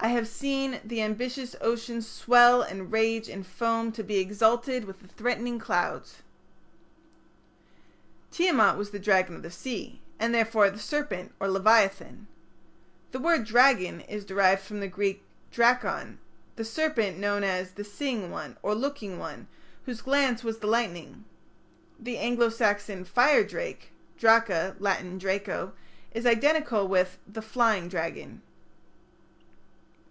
[0.00, 5.00] I have seen The ambitious ocean swell and rage and foam To be exalted with
[5.00, 6.22] the threatening clouds.
[8.30, 12.28] Tiamat was the dragon of the sea, and therefore the serpent or leviathan.
[13.10, 16.18] The word "dragon" is derived from the Greek "drakon",
[16.54, 19.48] the serpent known as "the seeing one" or "looking one",
[19.84, 21.24] whose glance was the lightning.
[21.98, 25.72] The Anglo Saxon "fire drake" ("draca", Latin "draco")
[26.12, 28.42] is identical with the "flying dragon".